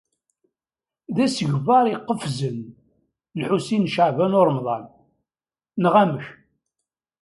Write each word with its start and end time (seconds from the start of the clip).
D 1.15 1.17
asegbar 1.25 1.85
iqefzen, 1.95 2.59
Lḥusin 3.41 3.83
n 3.87 3.91
Caɛban 3.93 4.37
u 4.39 4.41
Ṛemḍan: 4.47 4.85
neɣ 5.81 5.93
amek? 6.03 6.25